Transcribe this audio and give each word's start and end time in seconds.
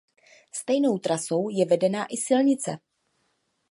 Stejnou 0.51 0.97
trasou 0.97 1.49
je 1.49 1.65
vedená 1.65 2.05
i 2.05 2.17
silnice. 2.17 2.77